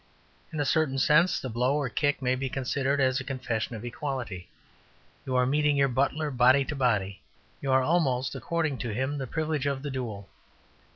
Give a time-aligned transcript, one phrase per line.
[0.51, 3.85] In a certain sense, the blow or kick may be considered as a confession of
[3.85, 4.49] equality:
[5.27, 7.21] you are meeting your butler body to body;
[7.61, 10.27] you are almost according him the privilege of the duel.